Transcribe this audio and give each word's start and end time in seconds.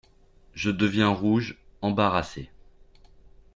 Je 0.55 0.71
deviens 0.71 1.09
rouge, 1.09 1.59
embarrassée… 1.81 2.49